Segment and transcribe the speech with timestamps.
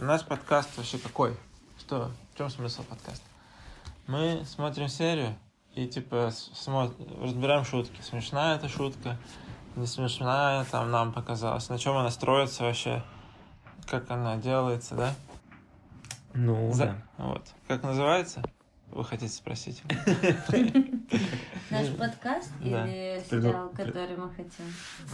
[0.00, 1.36] У нас подкаст вообще какой?
[1.78, 2.10] Что?
[2.32, 3.22] В чем смысл подкаста?
[4.06, 5.36] Мы смотрим серию
[5.74, 6.94] и типа смотр...
[7.20, 8.00] разбираем шутки.
[8.00, 9.18] Смешная эта шутка,
[9.76, 11.68] не смешная, там нам показалось.
[11.68, 13.04] На чем она строится вообще,
[13.86, 15.14] как она делается, да?
[16.32, 17.02] Ну, За- да.
[17.18, 17.46] Вот.
[17.68, 18.42] Как называется?
[18.88, 19.82] Вы хотите спросить?
[21.68, 24.64] Наш подкаст или сериал, который мы хотим?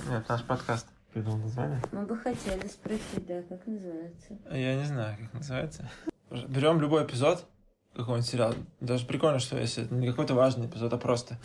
[0.09, 0.87] Нет, наш подкаст.
[1.17, 1.81] Придумал название?
[1.93, 4.37] Мы бы хотели спросить, да, как называется.
[4.51, 5.91] Я не знаю, как называется.
[6.31, 7.47] Берем любой эпизод,
[7.95, 8.55] какой-нибудь сериал.
[8.81, 11.39] Даже прикольно, что если это не какой-то важный эпизод, а просто...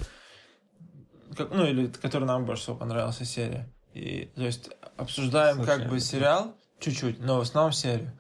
[1.38, 3.70] как- ну, или который нам больше всего понравился серия.
[3.94, 5.90] И, то есть, обсуждаем как Случайно.
[5.90, 8.12] бы сериал чуть-чуть, но в основном серию.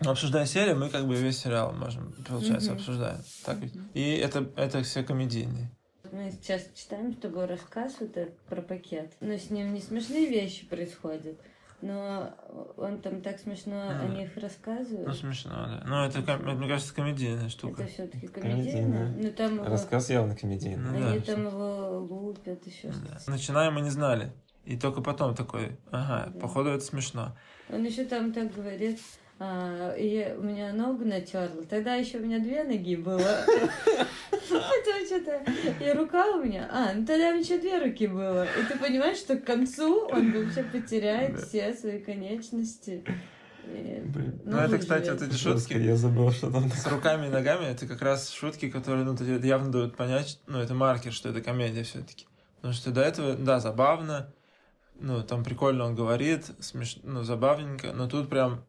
[0.00, 2.78] Но обсуждая серию, мы как бы весь сериал можем, получается, Мгм.
[2.78, 3.20] обсуждаем.
[3.44, 3.74] Так ведь?
[3.92, 5.70] И это, это все комедийные.
[6.12, 9.12] Мы сейчас читаем с тобой рассказ вот этот про пакет.
[9.20, 11.38] Но с ним не смешные вещи происходят.
[11.82, 12.34] Но
[12.78, 14.14] он там так смешно о Мгм.
[14.14, 15.14] них Ну, рассказывает.
[15.16, 15.82] смешно, да.
[15.86, 17.82] Ну, это, мне кажется, комедийная штука.
[17.82, 18.70] Это все-таки Комедийно.
[18.70, 19.14] комедийно.
[19.18, 20.78] Ну там его, Рассказ явно комедийный.
[20.78, 22.94] Ну, они да, там его лупят, еще Да.
[23.18, 23.30] что-то.
[23.30, 24.32] Начинаем мы не знали.
[24.64, 26.40] И только потом такой, ага, Да.
[26.40, 27.36] походу это смешно.
[27.68, 28.98] Он еще там так говорит,
[29.38, 31.62] а, и у меня ногу натерла.
[31.68, 33.20] Тогда еще у меня две ноги было.
[34.84, 36.68] Потом что-то, и рука у меня.
[36.70, 38.44] А, ну тогда еще две руки было.
[38.44, 41.42] И ты понимаешь, что к концу он вообще потеряет Да.
[41.42, 43.04] все свои конечности.
[43.64, 44.40] Блин.
[44.44, 47.86] Ну, это, кстати, вот эти шутки я забыл, что там с руками и ногами, это
[47.86, 52.26] как раз шутки, которые ну, явно дают понять, ну, это маркер, что это комедия все-таки.
[52.56, 54.32] Потому что до этого, да, забавно,
[55.00, 56.98] ну, там прикольно он говорит, смеш...
[57.02, 58.64] ну, забавненько, но тут прям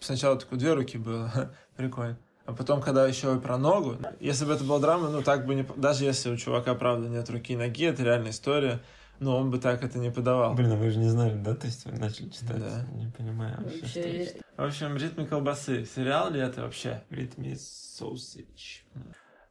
[0.00, 2.18] сначала только две руки было, прикольно.
[2.44, 5.54] А потом, когда еще и про ногу, если бы это была драма, ну, так бы
[5.54, 5.62] не...
[5.76, 8.80] Даже если у чувака, правда, нет руки и ноги, это реальная история,
[9.20, 10.54] но он бы так это не подавал.
[10.54, 11.54] Блин, а вы же не знали, да?
[11.54, 12.58] То есть вы начали читать?
[12.58, 12.84] Да.
[12.94, 14.38] Не понимаю вообще, что Вообще, это.
[14.56, 15.84] В общем, «Ритмы колбасы».
[15.86, 17.02] Сериал ли это вообще?
[17.10, 18.82] Ритми sausage.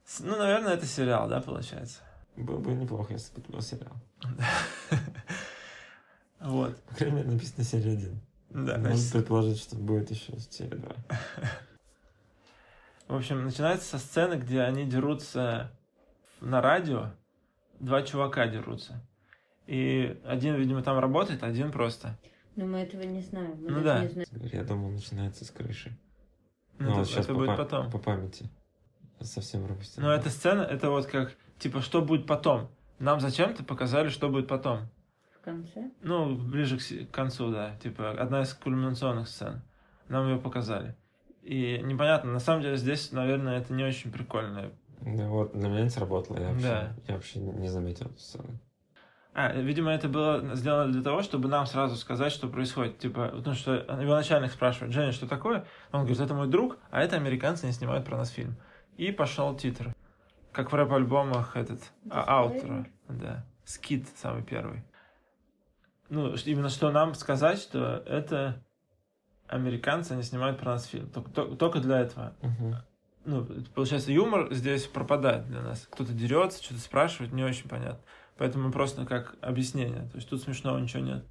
[0.05, 1.99] С- Ну, наверное, это сериал, да, получается?
[2.35, 3.93] Было бы неплохо, если бы это был сериал.
[6.39, 6.75] Вот.
[6.85, 8.21] По крайней мере, написано серия 1.
[8.65, 10.95] Да, Можно предположить, что будет еще серия 2.
[13.11, 15.77] В общем, начинается со сцены, где они дерутся
[16.39, 17.07] на радио.
[17.81, 19.05] Два чувака дерутся.
[19.67, 22.17] И один, видимо, там работает, один просто.
[22.55, 23.61] Но мы этого не знаем.
[23.61, 24.03] Мы Ну да.
[24.03, 24.29] не знаем.
[24.53, 25.99] Я думал, начинается с крыши.
[26.79, 27.91] Ну, Ну, это, вот сейчас это по, будет потом.
[27.91, 28.49] по памяти.
[29.19, 30.03] Совсем пропустил.
[30.03, 32.71] Но эта сцена, это вот как, типа, что будет потом?
[32.99, 34.87] Нам зачем-то показали, что будет потом.
[35.37, 35.91] В конце.
[36.01, 37.75] Ну, ближе к, к концу, да.
[37.83, 39.63] Типа, одна из кульминационных сцен.
[40.07, 40.95] Нам ее показали.
[41.41, 44.71] И непонятно, на самом деле здесь, наверное, это не очень прикольно.
[45.01, 46.37] Да, вот на меня не сработало.
[46.37, 46.93] Я вообще, Да.
[47.07, 48.59] я вообще не заметил эту сцену.
[49.33, 52.99] А, видимо, это было сделано для того, чтобы нам сразу сказать, что происходит.
[52.99, 55.65] Типа, потому что его начальник спрашивает, Женя, что такое?
[55.91, 58.57] Он говорит, это мой друг, а это американцы не снимают про нас фильм.
[58.97, 59.95] И пошел титр.
[60.51, 62.85] Как в рэп-альбомах этот, а, аутро.
[63.07, 63.45] Да.
[63.63, 64.83] Скит самый первый.
[66.09, 68.61] Ну, именно что нам сказать, что это
[69.51, 71.09] американцы не снимают про нас фильм.
[71.09, 72.33] Только, то- только для этого.
[73.25, 73.45] Ну,
[73.75, 75.87] получается, юмор здесь пропадает для нас.
[75.91, 77.99] Кто-то дерется, что-то спрашивает, не очень понятно.
[78.37, 80.09] Поэтому просто как объяснение.
[80.09, 81.23] То есть тут смешного ничего нет.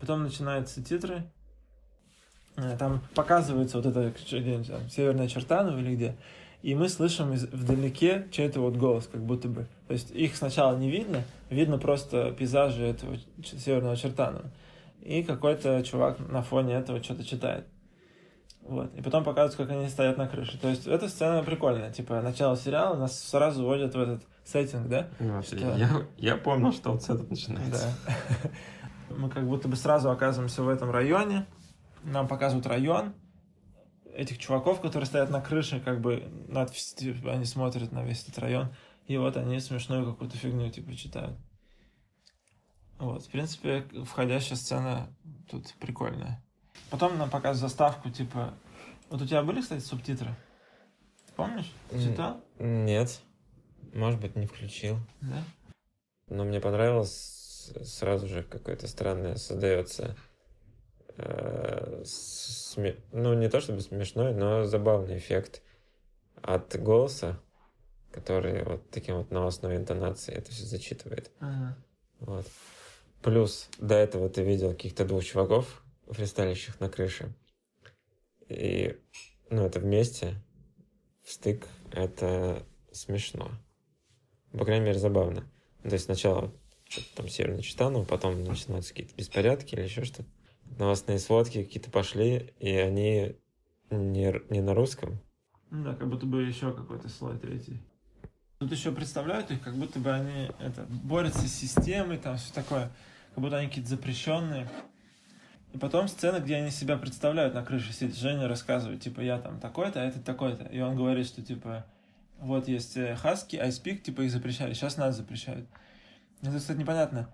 [0.00, 1.24] Потом начинаются титры.
[2.56, 6.16] Э, Там показывается вот эта там северная черта, ну или где.
[6.62, 9.66] И мы слышим из- вдалеке чей-то вот голос, как будто бы.
[9.86, 14.50] То есть их сначала не видно, видно просто пейзажи этого северного чертанова.
[15.00, 17.66] И какой-то чувак на фоне этого что-то читает.
[18.62, 18.94] Вот.
[18.94, 20.58] И потом показывают, как они стоят на крыше.
[20.58, 21.90] То есть эта сцена прикольная.
[21.90, 25.08] Типа начало сериала нас сразу вводят в этот сеттинг, да?
[25.18, 25.74] Ну, вообще, Что?
[25.76, 27.94] я, я помнил, что вот с этого начинается.
[28.06, 28.50] Да.
[29.16, 31.46] Мы как будто бы сразу оказываемся в этом районе.
[32.04, 33.14] Нам показывают район.
[34.14, 38.38] Этих чуваков, которые стоят на крыше, как бы надпись, типа, они смотрят на весь этот
[38.38, 38.68] район.
[39.06, 41.36] И вот они смешную какую-то фигню, типа, читают.
[42.98, 45.14] Вот, в принципе, входящая сцена
[45.48, 46.42] тут прикольная.
[46.90, 48.54] Потом нам показывают заставку, типа...
[49.10, 50.34] Вот у тебя были, кстати, субтитры?
[51.26, 51.72] Ты помнишь?
[51.92, 52.42] Читал?
[52.58, 53.20] Нет.
[53.94, 54.98] Может быть, не включил.
[55.20, 55.42] Да?
[56.28, 60.16] Но мне понравилось сразу же какое-то странное создается.
[61.16, 65.62] э, сме- Ну, не то чтобы смешной, но забавный эффект
[66.42, 67.40] от голоса,
[68.12, 71.30] который вот таким вот новостной интонацией это все зачитывает.
[71.40, 71.76] Ага.
[72.20, 72.46] Вот.
[73.22, 77.34] Плюс до этого ты видел каких-то двух чуваков, фристайлищих на крыше.
[78.48, 78.96] И,
[79.50, 80.34] ну, это вместе,
[81.22, 83.50] в стык, это смешно.
[84.52, 85.44] По крайней мере, забавно.
[85.82, 86.52] То есть сначала
[86.88, 90.28] что-то там северно Читанова, потом начинаются какие-то беспорядки или еще что-то.
[90.78, 93.36] новостные сводки какие-то пошли, и они
[93.90, 95.20] не, не на русском.
[95.70, 97.78] Ну да, как будто бы еще какой-то слой третий.
[98.58, 102.90] Тут еще представляют их, как будто бы они это, борются с системой, там все такое,
[103.34, 104.68] как будто они какие-то запрещенные.
[105.72, 108.16] И потом сцена, где они себя представляют на крыше сидит.
[108.16, 110.64] Женя рассказывает, типа, я там такой-то, а этот такой-то.
[110.64, 111.86] И он говорит, что, типа,
[112.40, 115.68] вот есть э, хаски, айспик, типа, их запрещали, сейчас нас запрещают.
[116.42, 117.28] Это, кстати, непонятно.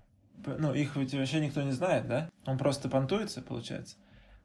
[0.44, 2.28] Ну, их ведь вообще никто не знает, да?
[2.44, 3.96] Он просто понтуется, получается,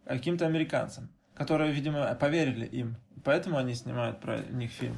[0.06, 2.96] каким-то американцам, которые, видимо, поверили им.
[3.26, 4.96] Поэтому они снимают про них фильм.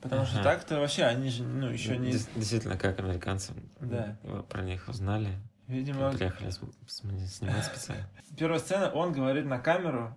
[0.00, 0.30] Потому ага.
[0.30, 2.12] что так-то вообще они же, ну, еще не...
[2.12, 4.16] Действительно, как американцы да.
[4.48, 5.30] про них узнали.
[5.66, 6.12] Видимо...
[6.12, 8.08] Приехали снимать специально.
[8.36, 10.16] Первая сцена, он говорит на камеру,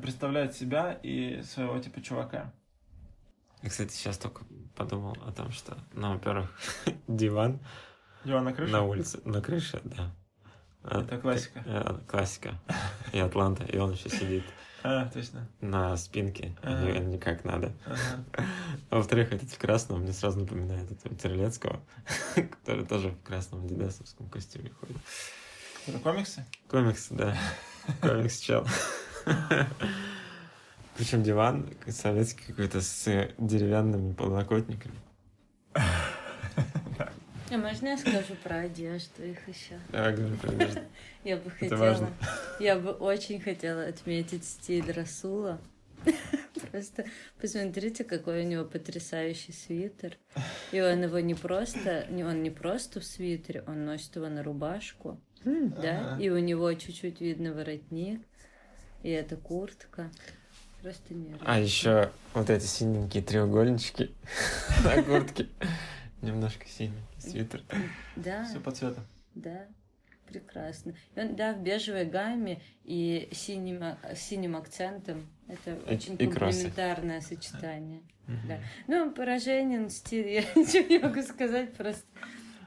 [0.00, 2.52] представляет себя и своего типа чувака.
[3.62, 4.44] Я, кстати, сейчас только
[4.76, 6.50] подумал о том, что, ну, во-первых,
[7.08, 7.58] диван.
[8.24, 8.72] Диван на крыше?
[8.72, 10.14] На улице, на крыше, да.
[10.84, 11.62] Это классика.
[11.66, 12.60] Э, классика.
[13.12, 14.44] И Атланта, и он еще сидит.
[14.88, 15.48] А, точно.
[15.60, 17.00] На спинке, ага.
[17.00, 17.72] не, как надо.
[17.86, 18.44] А
[18.96, 21.80] во-вторых, этот в красном мне сразу напоминает этого Терлецкого,
[22.36, 24.96] который тоже в красном адидасовском костюме ходит.
[25.88, 26.46] Это комиксы?
[26.68, 27.36] Комиксы, да.
[28.00, 28.64] Комикс чел.
[30.96, 34.94] Причем диван советский какой-то с деревянными подлокотниками.
[37.50, 39.78] А можно я скажу про одежду их еще?
[39.90, 40.80] Давай говори про одежду.
[41.24, 42.10] Я бы хотела,
[42.60, 45.60] я бы очень хотела отметить стиль Расула.
[46.70, 47.04] Просто
[47.40, 50.16] посмотрите, какой у него потрясающий свитер.
[50.72, 55.20] И он его не просто, он не просто в свитере, он носит его на рубашку,
[55.44, 58.20] да, и у него чуть-чуть видно воротник,
[59.02, 60.10] и эта куртка.
[60.82, 61.34] Просто не.
[61.44, 64.14] А еще вот эти синенькие треугольнички
[64.84, 65.48] на куртке.
[66.26, 67.62] Немножко синий свитер.
[68.16, 68.44] Да.
[68.44, 69.00] Все по цвету.
[69.34, 69.66] Да.
[70.26, 70.94] Прекрасно.
[71.14, 75.28] И он, да, в бежевой гамме и синим, синим акцентом.
[75.46, 77.36] Это и, очень и комплементарное кроссы.
[77.36, 78.02] сочетание.
[78.26, 78.36] Угу.
[78.48, 78.58] Да.
[78.88, 82.04] Ну, поражение стиль, я ничего не могу сказать, просто...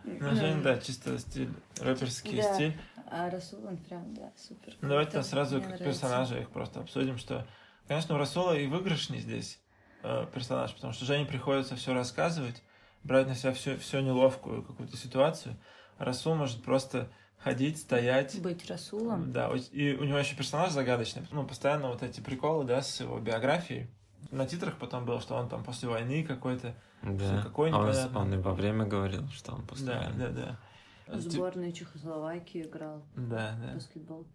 [0.03, 1.49] Поражение, ну, да, чисто стиль,
[1.81, 2.53] рэперский да.
[2.53, 2.77] стиль.
[3.11, 4.75] А Расул, он прям, да, супер.
[4.81, 7.45] Ну, давайте сразу как персонажа их просто обсудим, что,
[7.87, 9.59] конечно, у Расула и выигрышный здесь
[10.03, 12.61] э, персонаж, потому что Жене приходится все рассказывать,
[13.03, 15.55] брать на себя всю, всю неловкую какую-то ситуацию.
[15.97, 18.39] Расул может просто ходить, стоять.
[18.41, 19.31] Быть Расулом.
[19.31, 21.23] Да, и у него еще персонаж загадочный.
[21.31, 23.89] Ну, постоянно вот эти приколы, да, с его биографией.
[24.31, 26.75] На титрах потом было, что он там после войны какой-то.
[27.01, 27.41] Да.
[27.41, 30.13] Какой а он, он и во время говорил, что он после да, войны.
[30.17, 30.59] Да, да,
[31.07, 31.15] да.
[31.15, 33.03] В сборной Чехословакии играл.
[33.15, 33.73] Да, да.
[33.73, 34.27] Баскетбол.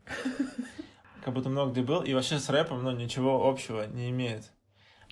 [1.24, 2.02] Как будто много где был.
[2.02, 4.50] И вообще с рэпом, ну, ничего общего не имеет.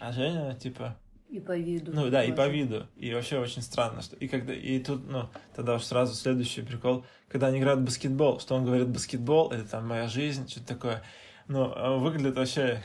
[0.01, 0.97] А Женя, типа,
[1.33, 1.93] и по виду.
[1.95, 2.33] Ну да, тоже.
[2.33, 2.87] и по виду.
[2.97, 4.17] И вообще очень странно, что...
[4.17, 4.53] И когда...
[4.53, 8.67] И тут, ну, тогда уж сразу следующий прикол, когда они играют в баскетбол, что он
[8.67, 11.03] говорит, баскетбол, это там моя жизнь, что-то такое.
[11.49, 12.83] Ну, а выглядит вообще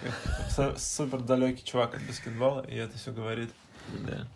[0.56, 3.50] как супер далекий чувак от баскетбола, и это все говорит.
[4.08, 4.28] Да.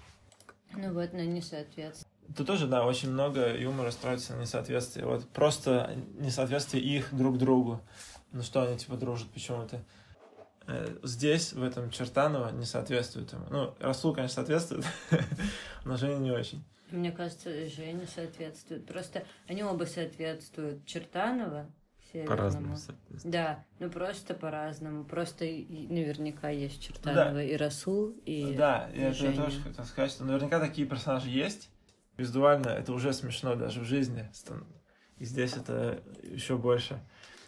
[0.74, 2.12] Ну вот, на несоответствие.
[2.36, 5.04] Тут тоже, да, очень много юмора строится на несоответствии.
[5.04, 7.82] Вот просто несоответствие их друг другу.
[8.34, 9.82] Ну что они, типа, дружат почему-то.
[10.68, 13.46] Э, здесь, в этом Чертаново, не соответствует ему.
[13.50, 14.86] Ну, Расул, конечно, соответствует,
[15.86, 16.64] но Женя не очень.
[16.92, 18.86] Мне кажется, Женя соответствует.
[18.86, 21.66] Просто они оба соответствуют Чертанова,
[22.28, 22.76] По-разному.
[23.24, 25.06] Да, ну просто по-разному.
[25.06, 27.44] Просто наверняка есть Чертанова да.
[27.44, 29.46] и Расул, и Да, и я Женя.
[29.46, 31.70] тоже хотел сказать, что наверняка такие персонажи есть.
[32.18, 34.30] Визуально это уже смешно даже в жизни.
[35.18, 37.00] И здесь это еще больше.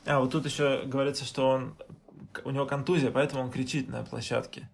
[0.05, 1.75] А, вот тут еще говорится, что он
[2.43, 4.69] у него контузия, поэтому он кричит на площадке.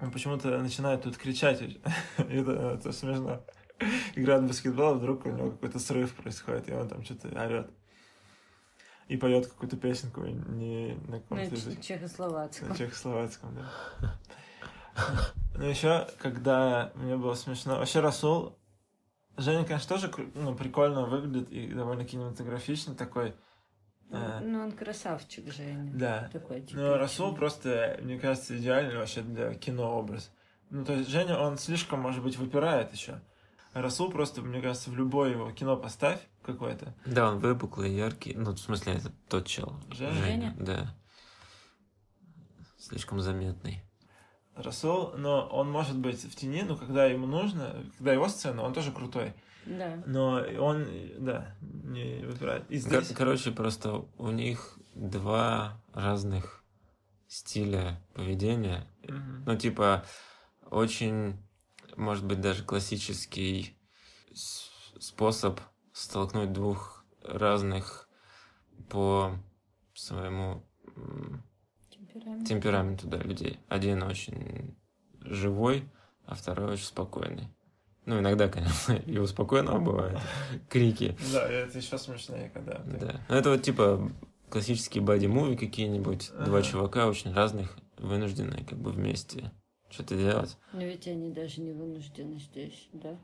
[0.00, 1.62] Он почему-то начинает тут кричать.
[2.16, 3.44] это, это смешно.
[4.14, 7.70] Играет в баскетбол, а вдруг у него какой-то срыв происходит, и он там что-то орет.
[9.08, 11.82] И поет какую-то песенку не на каком-то на языке.
[11.82, 12.68] чехословацком.
[12.68, 14.18] На чехословацком, да.
[15.54, 17.76] Ну, еще, когда мне было смешно...
[17.76, 18.58] Вообще, Расул...
[19.36, 23.34] Женя, конечно, тоже ну, прикольно выглядит и довольно кинематографичный такой.
[24.12, 24.40] А.
[24.40, 25.90] Ну, он красавчик, Женя.
[25.94, 26.28] Да.
[26.32, 30.30] Такой Ну, Расул просто, мне кажется, идеальный вообще для кино образ.
[30.70, 33.20] Ну, то есть Женя, он слишком, может быть, выпирает еще.
[33.72, 36.94] А Расул просто, мне кажется, в любое его кино поставь какое-то.
[37.06, 38.34] Да, он выпуклый, яркий.
[38.34, 39.74] Ну, в смысле, это тот чел.
[39.90, 40.12] Женя?
[40.12, 40.56] Женя?
[40.58, 40.94] Да.
[42.78, 43.82] Слишком заметный.
[44.54, 48.74] Расул, но он может быть в тени, но когда ему нужно, когда его сцена, он
[48.74, 49.32] тоже крутой.
[49.66, 50.02] Да.
[50.06, 50.86] Но он,
[51.18, 52.68] да, не выбирает.
[52.70, 53.08] И здесь...
[53.08, 56.64] Кор- короче, просто у них два разных
[57.28, 58.86] стиля поведения.
[59.02, 59.42] Mm-hmm.
[59.46, 60.04] Ну, типа,
[60.70, 61.36] очень,
[61.96, 63.76] может быть, даже классический
[64.34, 65.60] способ
[65.92, 68.08] столкнуть двух разных
[68.88, 69.34] по
[69.94, 70.66] своему
[70.96, 71.42] м,
[71.90, 72.48] Темперамент.
[72.48, 73.60] темпераменту, да, людей.
[73.68, 74.76] Один очень
[75.20, 75.88] живой,
[76.24, 77.48] а второй очень спокойный.
[78.04, 80.18] Ну, иногда, конечно, и у спокойного бывают
[80.68, 81.16] крики.
[81.32, 82.78] Да, это еще смешнее, когда...
[82.84, 83.20] Да.
[83.28, 84.10] Ну, это вот типа
[84.50, 86.30] классические боди-муви какие-нибудь.
[86.44, 89.50] Два чувака очень разных, вынуждены как бы вместе
[89.90, 90.56] что-то делать.
[90.72, 93.16] Но ведь они даже не вынуждены здесь, да?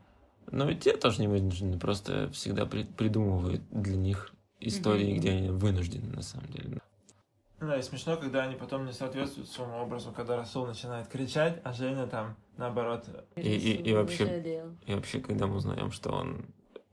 [0.51, 5.19] Но ведь те тоже не вынуждены, просто всегда при- придумывают для них истории, Мгм.
[5.19, 6.79] где они вынуждены на самом деле.
[7.59, 11.73] Да, и смешно, когда они потом не соответствуют своему образу, когда Расул начинает кричать, а
[11.73, 14.65] Женя там, наоборот, И- и- и вообще-.
[14.85, 16.45] И вообще, когда мы узнаем, что он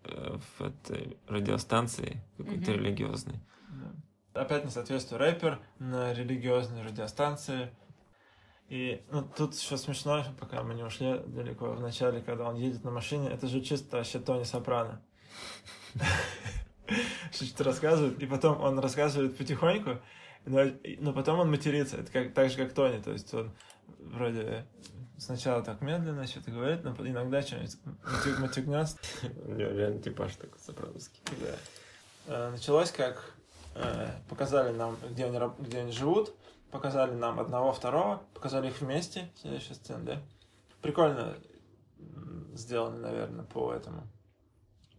[0.09, 2.81] э, в этой радиостанции какой-то Мгм.
[2.81, 3.41] религиозный.
[4.35, 4.41] да.
[4.43, 7.71] опять несоответствие рэпер на религиозной радиостанции.
[8.69, 12.85] И ну, тут еще смешно, пока мы не ушли далеко в начале, когда он едет
[12.85, 15.01] на машине, это же чисто вообще Тони Сопрано.
[17.33, 19.99] Что-то рассказывает, и потом он рассказывает потихоньку,
[20.47, 20.61] но,
[21.01, 23.51] но потом он матерится, это как, так же, как Тони, то есть он
[23.99, 24.67] вроде
[25.19, 28.99] сначала так медленно что-то говорит, но иногда что-нибудь матю- матюгнется.
[29.47, 31.21] У него реально типаж такой сопрановский.
[31.41, 31.57] Да.
[32.27, 33.35] Э, Началось как
[33.75, 36.35] э, показали нам, где они, где они живут,
[36.71, 40.23] показали нам одного, второго, показали их вместе, следующая сцена, да?
[40.83, 41.35] Прикольно
[42.55, 44.03] сделано, наверное, по этому.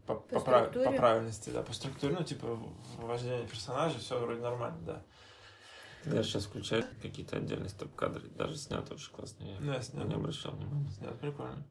[0.05, 2.57] По, По по прав- по правильности, да, по структуре, ну, типа,
[2.97, 5.01] вождение персонажей, все вроде нормально, да.
[6.03, 9.43] Ты даже сейчас включаешь какие-то отдельные стоп-кадры, даже снято очень классно.
[9.43, 10.07] Я я снял.
[10.07, 10.89] не обращал внимания.
[10.91, 11.65] Снято прикольно.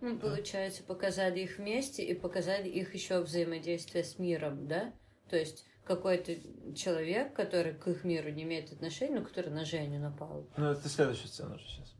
[0.00, 4.92] Ну, получается, показали их вместе и показали их еще взаимодействие с миром, да?
[5.28, 6.34] То есть какой-то
[6.74, 10.46] человек, который к их миру не имеет отношения, но который на Женю напал.
[10.56, 11.94] Ну, это следующая сцена уже сейчас.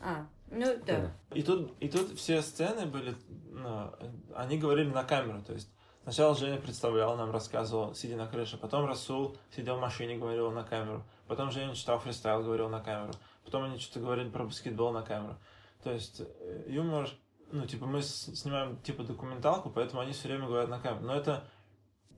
[0.00, 1.12] А, ну да.
[1.32, 3.14] И тут, и тут все сцены были,
[3.50, 3.92] ну,
[4.34, 5.68] они говорили на камеру, то есть
[6.02, 10.64] сначала Женя представлял нам, рассказывал, сидя на крыше, потом Расул сидел в машине, говорил на
[10.64, 13.12] камеру, потом Женя читал фристайл, говорил на камеру,
[13.44, 15.36] потом они что-то говорили про баскетбол на камеру.
[15.82, 17.08] То есть э, юмор,
[17.50, 21.04] ну, типа мы снимаем типа документалку, поэтому они все время говорят на камеру.
[21.06, 21.44] Но это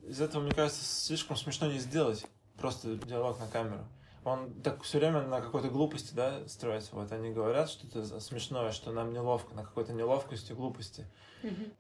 [0.03, 2.27] из этого, мне кажется, слишком смешно не сделать,
[2.57, 3.87] просто диалог на камеру
[4.25, 6.95] он так все время на какой-то глупости, да, строится.
[6.95, 11.07] Вот они говорят что-то смешное, что нам неловко, на какой-то неловкости, глупости.
[11.43, 11.73] Мгм.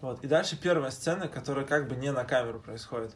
[0.00, 0.22] Вот.
[0.22, 3.14] И дальше первая сцена, которая как бы не на камеру происходит.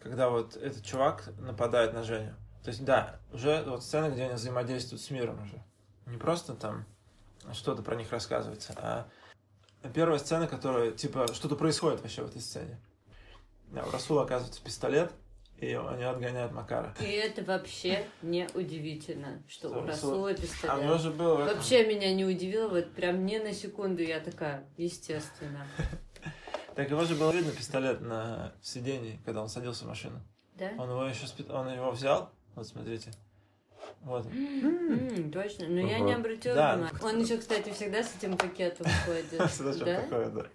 [0.00, 2.34] Когда вот этот чувак нападает на Женю.
[2.64, 5.62] То есть, да, уже вот сцена, где они взаимодействуют с миром уже.
[6.06, 6.86] Не просто там
[7.52, 9.08] что-то про них рассказывается, а
[9.94, 12.78] первая сцена, которая, типа, что-то происходит вообще в этой сцене.
[13.68, 15.12] Да, у Расула оказывается пистолет,
[15.58, 16.94] и они отгоняют Макара.
[17.00, 21.00] И это вообще не удивительно, что у Расула А у него пистолет.
[21.00, 21.10] же
[21.44, 25.66] этом- Вообще меня не удивило, вот прям не на секунду я такая, естественно.
[26.80, 30.18] Так его же было видно пистолет на сиденье, когда он садился в машину.
[30.54, 30.70] Да?
[30.78, 32.30] Он его еще спи- он его взял.
[32.54, 33.10] Вот смотрите.
[34.00, 34.24] Вот.
[34.32, 36.76] М, Точно, но я не обратила Да.
[36.76, 36.98] внимания.
[37.02, 39.26] Он еще, кстати, всегда с этим пакетом ходит.
[39.84, 40.00] Да?
[40.00, 40.46] такое, да?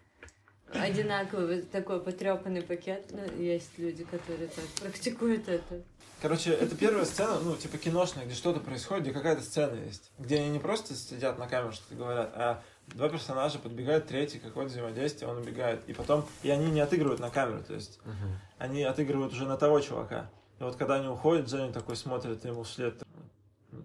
[0.74, 3.06] Одинаковый такой потрепанный пакет.
[3.12, 5.84] Ну, есть люди, которые так практикуют это.
[6.24, 10.10] Короче, это первая сцена, ну, типа киношная, где что-то происходит, где какая-то сцена есть.
[10.18, 14.72] Где они не просто сидят на камеру, что-то говорят, а два персонажа подбегают, третий, какое-то
[14.72, 15.88] взаимодействие, он убегает.
[15.88, 18.00] И потом, и они не отыгрывают на камеру, то есть
[18.58, 20.30] они отыгрывают уже на того чувака.
[20.60, 23.04] И вот когда они уходят, Женя такой смотрит ему вслед.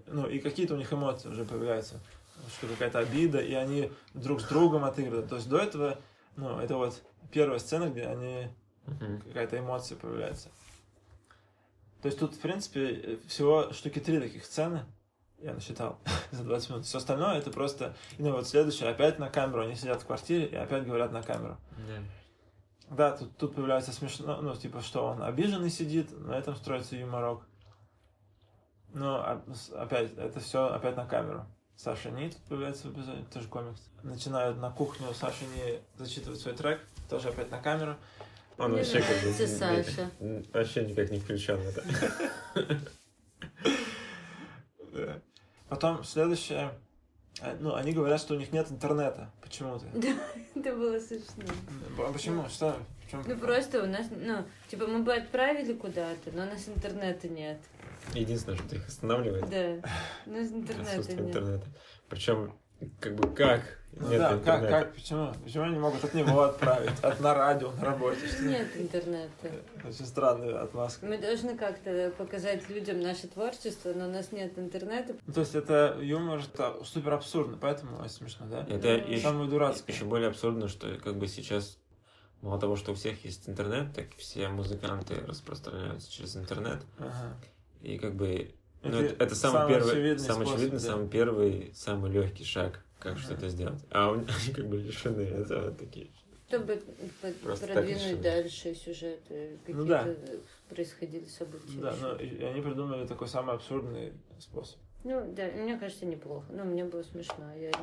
[0.07, 2.01] Ну, и какие-то у них эмоции уже появляются.
[2.57, 5.29] Что какая-то обида, и они друг с другом отыгрывают.
[5.29, 5.99] То есть до этого,
[6.37, 7.03] ну, это вот
[7.33, 8.49] первая сцена, где они
[8.87, 9.21] Мгм.
[9.21, 10.49] какая-то эмоция появляется.
[12.03, 14.85] То есть тут, в принципе, всего штуки три таких сцены,
[15.43, 15.99] я насчитал,
[16.33, 16.85] за 20 минут.
[16.87, 17.95] Все остальное это просто...
[18.19, 21.23] И ну вот следующее, опять на камеру, они сидят в квартире и опять говорят на
[21.23, 21.57] камеру.
[21.87, 22.03] Да.
[22.97, 27.43] Да, тут, тут появляется смешно, ну, типа, что он обиженный сидит, на этом строится юморок.
[28.93, 31.47] Но а- с- опять, это все опять на камеру.
[31.77, 33.81] Саша Ни тут появляется в эпизоде, тоже комикс.
[34.03, 37.97] Начинают на кухню Саша Ни зачитывать свой трек, тоже опять на камеру.
[38.59, 40.11] Он Мне вообще как бы Саша.
[40.53, 41.85] вообще никак не включен в это.
[44.93, 45.21] Да.
[45.71, 46.73] Потом следующее,
[47.41, 49.87] а, ну, они говорят, что у них нет интернета почему-то.
[50.55, 51.45] Это было смешно.
[51.99, 52.49] А почему?
[52.49, 52.77] Что?
[53.11, 57.29] Чем Ну просто у нас, ну, типа мы бы отправили куда-то, но у нас интернета
[57.29, 57.59] нет.
[58.15, 59.89] Единственное, что их останавливает, Да,
[60.27, 61.29] у нас интернета отсутствие нет.
[61.37, 61.67] интернета.
[62.09, 62.55] Причем,
[62.99, 64.71] как бы, как Ну нет да, как, интернета?
[64.71, 65.35] как, почему?
[65.45, 66.99] Почему они могут от него отправить?
[67.03, 68.27] От на радио, на работе?
[68.27, 69.51] Что Нет интернета.
[69.87, 71.07] Очень странная отмазка.
[71.07, 75.17] Мы должны как-то показать людям наше творчество, но у нас нет интернета.
[75.27, 78.67] Ну, то есть это юмор, это супер абсурдно, поэтому это смешно, да?
[78.69, 79.95] Это еще, Самое дурацкое.
[79.95, 81.79] еще более абсурдно, что как бы сейчас
[82.43, 86.81] Мало того, что у всех есть интернет, так все музыканты распространяются через интернет.
[86.99, 87.37] Ага.
[87.83, 90.87] И как бы ну, Это это, это самый, самый первый, очевидный самый способ, очевидный, да.
[90.87, 93.21] самый первый, самый легкий шаг, как Ага.
[93.23, 93.81] что-то сделать.
[93.91, 96.09] А у- они как бы лишены этого такие.
[96.49, 96.83] Чтобы
[97.43, 100.09] Просто продвинуть дальше сюжеты, какие-то Ну да.
[100.69, 101.79] происходили события.
[101.81, 102.09] Да, ещё.
[102.09, 104.79] но и- и они придумали такой самый абсурдный способ.
[105.05, 106.47] Ну, да, мне кажется, неплохо.
[106.51, 107.55] Ну, мне было смешно.
[107.55, 107.79] Я Да.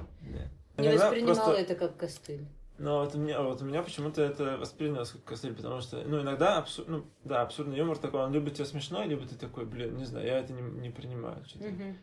[0.83, 2.45] не Иногда воспринимала просто- это как костыль.
[2.77, 6.21] Но вот у меня, вот у меня почему-то это воспринялось как костыль, потому что, ну,
[6.21, 9.95] иногда, абсур- ну, да, абсурдный юмор такой, он либо тебе смешной, либо ты такой, блин,
[9.97, 11.43] не знаю, я это не, не принимаю.
[11.45, 11.65] что-то.
[11.69, 11.97] Мгм.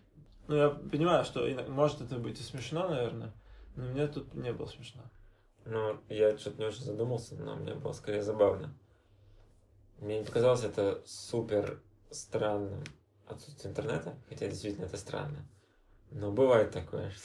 [0.47, 3.33] Ну, я понимаю, что может это быть и смешно, наверное,
[3.77, 5.03] но мне тут не было смешно.
[5.65, 8.75] Ну, я что-то не очень задумался, но мне было скорее забавно.
[9.99, 12.85] Мне не показалось это супер странным
[13.27, 15.47] отсутствие интернета, хотя действительно это странно.
[16.11, 17.13] Но бывает такое.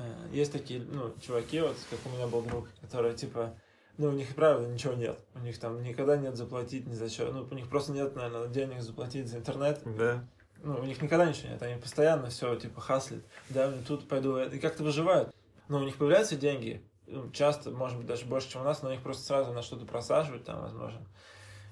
[0.00, 3.58] Э, Есть такие, ну, чуваки, вот, как у меня был друг, которые, типа,
[3.96, 5.18] ну, у них, правда, ничего нет.
[5.34, 7.32] У них там никогда нет заплатить ни за что.
[7.32, 9.80] Ну, у них просто нет, наверное, денег заплатить за интернет.
[9.84, 10.24] Да.
[10.62, 11.62] Ну, у них никогда ничего нет.
[11.62, 13.22] Они постоянно все, типа, хаслят.
[13.48, 14.38] Да, тут пойду.
[14.38, 15.34] И как-то выживают.
[15.68, 16.82] Но у них появляются деньги.
[17.06, 19.86] ну, Часто, может быть, даже больше, чем у нас, но их просто сразу на что-то
[19.86, 21.06] просаживают там, возможно.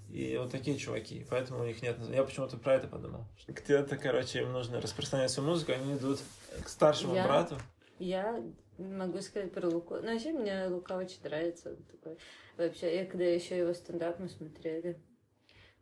[0.08, 1.26] И вот такие чуваки.
[1.30, 1.98] Поэтому у них нет...
[2.10, 3.26] Я почему-то про это подумал.
[3.48, 6.20] Где-то, короче, им нужно распространять свою музыку, они идут
[6.64, 7.56] к старшему Я- брату.
[7.98, 8.40] Я
[8.78, 9.96] могу сказать про Луку.
[9.96, 11.70] Ну, вообще, мне Лука очень нравится.
[11.70, 12.18] Он такой.
[12.56, 14.98] Вообще, я когда еще его стендап мы смотрели,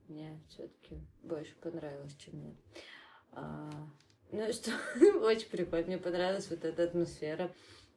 [0.08, 2.56] мне все-таки больше понравилось, чем мне.
[3.32, 3.70] А,
[4.32, 4.70] ну, что
[5.22, 5.86] очень прикольно.
[5.86, 7.50] Мне понравилась вот эта атмосфера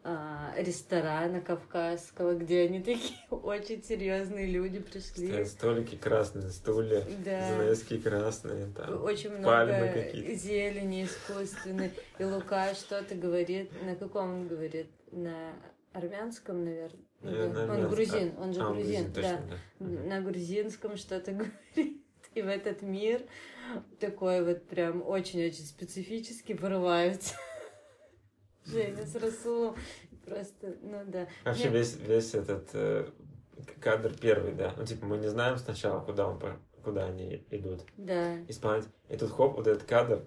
[0.03, 5.27] а, ресторана кавказского, где они такие очень серьезные люди пришли.
[5.27, 7.49] Стоят столики красные, стулья, Да.
[7.49, 9.03] занавески красные, там.
[9.03, 11.91] Очень много зелени искусственной.
[12.19, 13.71] И Лука что-то говорит.
[13.83, 14.89] На каком он говорит?
[15.11, 15.53] На
[15.93, 17.06] армянском, наверное.
[17.21, 19.21] Наверное, он грузин, он же А, он грузин, да.
[19.21, 19.87] точно, да.
[19.87, 21.31] На грузинском что-то
[21.75, 22.03] говорит.
[22.35, 23.21] И в этот мир
[23.99, 27.35] такой вот прям очень-очень специфически вырываются.
[28.65, 29.75] Женя с Расулом.
[30.25, 31.27] Просто, ну да.
[31.45, 33.09] Вообще весь, весь этот э,
[33.79, 34.73] кадр первый, да.
[34.77, 36.39] Ну, типа, мы не знаем сначала, куда, он,
[36.83, 38.37] куда они идут Да.
[38.49, 38.85] исполнять.
[39.09, 40.25] И тут хоп, вот этот кадр,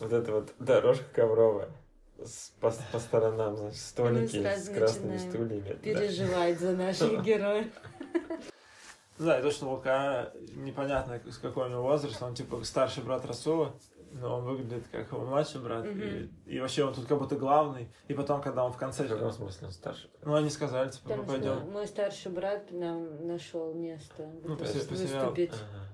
[0.00, 1.68] вот эта вот дорожка ковровая.
[2.24, 5.60] С- по, по сторонам, значит, столики с красными стульями.
[5.68, 5.74] да.
[5.74, 7.66] Переживать за наших героев.
[9.18, 13.24] Да, и то, что Лука непонятно, с какой у него возраст, он типа старший брат
[13.26, 13.74] Расула,
[14.12, 16.30] но он выглядит как его младший брат, и, Мгм.
[16.46, 19.04] и вообще он тут как будто главный, и потом, когда он в конце...
[19.04, 20.08] В каком смысле он старше?
[20.22, 21.70] Ну, они сказали, типа, Потому мы пойдем...
[21.72, 25.20] мой старший брат нам нашел место Ну, где по се- по сериалу.
[25.30, 25.50] выступить.
[25.52, 25.84] Ага.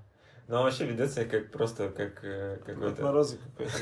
[0.47, 3.01] Ну, он вообще ведет себя как просто как э, какой-то...
[3.01, 3.73] Морозы какой-то.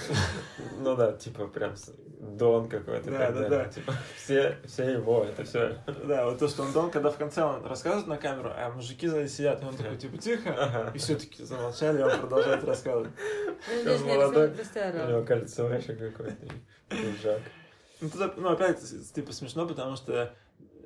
[0.80, 1.76] Ну да, типа прям
[2.22, 3.12] Дон какой-то.
[3.12, 3.66] Да, да, да.
[3.66, 5.78] Типа, все, все его, это все.
[6.06, 9.08] Да, вот то, что он дал, когда в конце он рассказывает на камеру, а мужики
[9.08, 13.12] сзади сидят, и он такой, типа, тихо, и все таки замолчали, и он продолжает рассказывать.
[13.70, 14.50] Ну, даже не молодой.
[14.50, 16.48] У него кольцо еще какое-то.
[16.88, 17.42] Пиджак.
[18.00, 18.80] Ну, ну, опять,
[19.14, 20.34] типа, смешно, потому что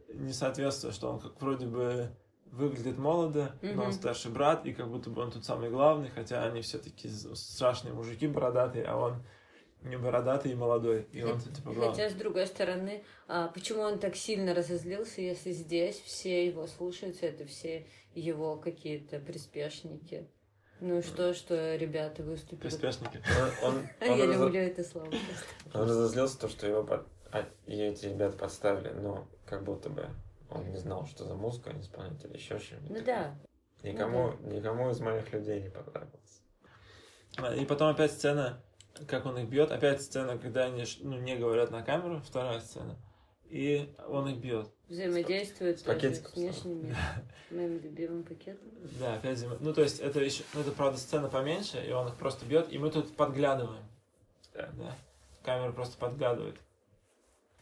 [0.09, 2.09] не соответствует, что он как вроде бы
[2.57, 6.43] выглядит молодо, но он старший брат, и как будто бы он тут самый главный, хотя
[6.43, 9.23] они все такие страшные мужики бородатые, а он
[9.83, 11.91] не бородатый и молодой, и он типа главный.
[11.91, 17.25] Хотя, с другой стороны, а, почему он так сильно разозлился, если здесь все его слушаются,
[17.27, 20.27] это все его какие-то приспешники?
[20.79, 22.59] Ну что, что ребята выступили?
[22.69, 23.21] Приспешники.
[23.63, 25.05] Он, он, А я он разо- люблю это слово.
[25.05, 25.77] просто.
[25.79, 30.07] он разозлился, то, что его под- а, и эти ребята подставили, но как будто бы
[30.49, 32.89] он не знал, что за музыку они исполняют или еще что-нибудь.
[32.89, 33.36] Ну да.
[33.83, 36.41] Никому, никому из моих людей не понравилось.
[37.38, 38.62] А, И потом опять сцена,
[39.07, 42.97] как он их бьет, опять сцена, когда они ну, не говорят на камеру, вторая сцена,
[43.49, 44.69] и он их бьет.
[44.89, 46.95] Взаимодействует С с внешними
[47.51, 48.67] моим любимым пакетом.
[48.99, 52.07] Да, опять взаимо- Ну, то есть, это еще, ну, это, правда, сцена поменьше, и он
[52.07, 53.83] их просто бьет, и мы тут подглядываем.
[54.53, 54.69] Да.
[54.77, 54.95] Да.
[55.43, 56.55] Камера просто подглядывает.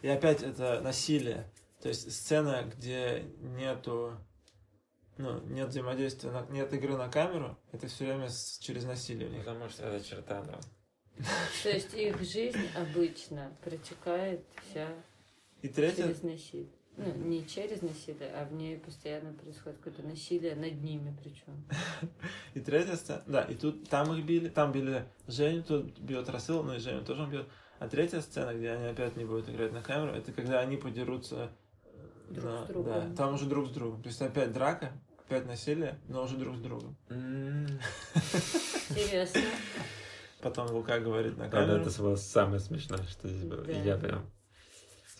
[0.02, 1.46] И опять это насилие.
[1.86, 4.18] То есть, сцена, где нету,
[5.20, 9.30] ну, нет взаимодействия, на- нет игры на камеру, это все время с- через насилие.
[9.30, 10.60] Потому что это черта, да.
[11.62, 14.88] То есть их жизнь обычно протекает вся
[15.62, 16.72] И третье, через насилие.
[16.98, 21.68] Ну, не через насилие, а в ней постоянно происходит какое-то насилие над ними причем.
[22.56, 26.64] и третья сцена, да, и тут, там их били, там били Женю, тут бьет Расыл,
[26.64, 27.48] ну и Женю тоже он бьет.
[27.78, 31.52] А третья сцена, где они опять не будут играть на камеру, это когда они подерутся
[32.36, 32.94] Друг на- с другом.
[32.94, 34.02] Да, там уже друг с другом.
[34.02, 34.92] То есть опять драка,
[35.28, 36.96] опять насилие, но уже друг с другом.
[38.90, 39.42] Интересно.
[40.42, 41.82] Потом Лука говорит на камеру.
[41.82, 43.64] это было самое смешное, что здесь было.
[43.64, 43.72] Да.
[43.72, 44.30] Я прям...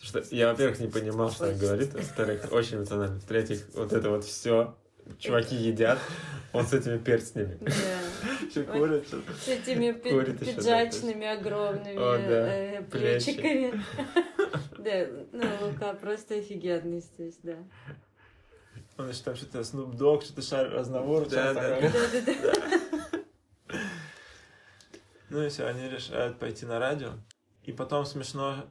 [0.00, 3.18] Что я, во-первых, не понимал, что он говорит, во-вторых, очень эмоционально.
[3.18, 4.76] В-третьих, вот это вот все
[5.18, 5.98] чуваки едят,
[6.52, 7.58] он с этими перстнями.
[7.60, 7.72] Да.
[8.50, 9.06] Все курят.
[9.08, 12.54] С этими да, пиджачными огромными да.
[12.54, 13.32] э, Плечи.
[13.34, 13.84] плечиками.
[14.78, 17.56] Да, ну, Лука просто офигенный здесь, да.
[18.98, 21.28] Он еще там что-то Snoop Dogg, что-то шарит Разнавор.
[21.28, 21.80] Да, да.
[21.80, 23.10] Да-да-да.
[25.28, 27.10] Ну и все, они решают пойти на радио.
[27.64, 28.64] И потом смешно,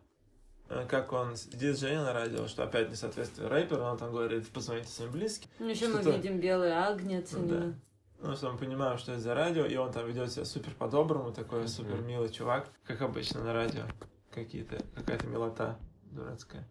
[0.70, 4.88] э, как он сидит Женя на радио, что опять несоответствие рэперу, он там говорит, позвоните
[4.88, 5.50] своим близким.
[5.60, 7.74] Ну, еще мы видим белый агнец у Ну, да.
[8.22, 11.32] Ну, что мы понимаем, что это за радио, и он там ведет себя супер по-доброму,
[11.32, 11.68] такой Мгм.
[11.68, 13.84] супер милый чувак, как обычно на радио.
[14.32, 15.78] Какие-то, какая-то милота
[16.12, 16.68] дурацкая.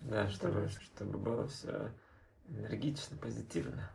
[0.00, 1.92] Да, чтобы, чтобы было все
[2.48, 3.90] энергично, позитивно.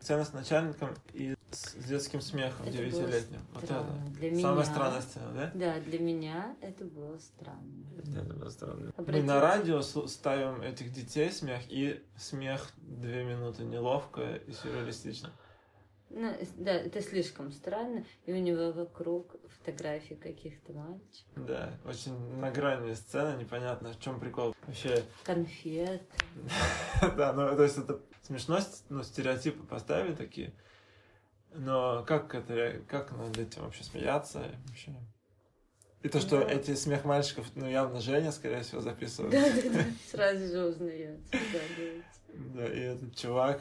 [0.00, 3.40] Сцена с начальником и с детским смехом девятилетним.
[3.54, 4.02] Вот странно.
[4.06, 4.18] это.
[4.18, 5.50] Для Самая меня- странная сцена, да?
[5.54, 7.86] Да, для меня это было странно.
[8.04, 8.92] Да, это было странно.
[8.96, 15.30] Мы Обратите- на радио ставим этих детей смех, и смех две минуты неловко и сюрреалистично.
[16.18, 18.02] Ну, да, это слишком странно.
[18.24, 24.18] И у него вокруг фотографии каких-то мальчиков, Да, очень на грани сцена, непонятно, в чем
[24.18, 24.54] прикол.
[24.66, 26.00] Вообще, конфет.
[27.18, 30.54] да, ну, то есть это смешно, ну, стереотипы поставили такие,
[31.52, 34.94] но как это, как над этим вообще смеяться вообще?
[36.02, 36.50] И то, что Да.
[36.50, 39.30] эти смех мальчиков, ну, явно Женя, скорее всего, записывал.
[39.30, 39.84] Да, да, да.
[40.10, 41.36] Сразу же узнается.
[42.54, 43.60] Да, и этот чувак.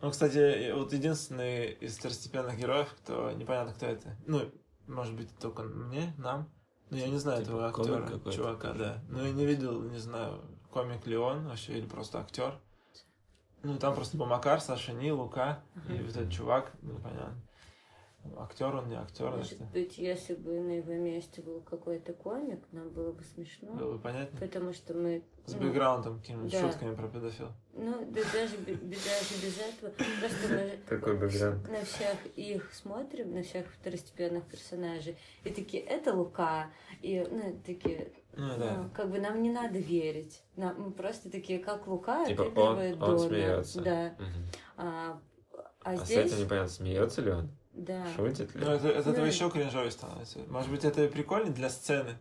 [0.00, 4.16] Ну, кстати, вот единственный из второстепенных героев, кто непонятно, кто это.
[4.26, 4.42] Ну,
[4.86, 6.48] может быть, только мне, нам.
[6.90, 9.04] Ну, я не знаю Типа этого актера, чувака, да.
[9.08, 12.58] Ну, я не видел, не знаю, комик ли он вообще, или просто актер.
[13.62, 17.42] Ну, там просто был Макар, Саша Ни, Лука, и вот этот чувак, непонятно.
[18.36, 22.60] Актер он, не актер, Может это быть, если бы на его месте был какой-то комик,
[22.72, 23.72] нам было бы смешно.
[23.72, 24.38] было бы понятно.
[24.38, 25.22] Потому что мы...
[25.46, 26.60] С ну, бэкграундом какими-нибудь да.
[26.60, 27.48] шутками про педофил.
[27.72, 28.76] Ну, да даже, даже
[29.42, 29.90] без этого.
[30.20, 31.68] Просто мы Такой бэкграунд.
[31.70, 36.66] на всех их смотрим, на всех второстепенных персонажей, и такие, это Лука,
[37.00, 38.76] и, ну, такие, Ну, да.
[38.76, 40.42] ну, как бы нам не надо верить.
[40.56, 43.18] Нам, мы просто такие, как Лука, Типа он, он Дона.
[43.18, 43.80] смеется.
[43.82, 44.14] Да.
[44.18, 44.44] Мгм.
[44.76, 45.20] А,
[45.82, 48.06] а А с здесь, этим непонятно, смеется ли он, да.
[48.16, 48.64] шутит ли.
[48.64, 50.40] Ну, это, от этого Ну, еще кринжовее становится.
[50.48, 52.18] Может быть, это прикольно для сцены,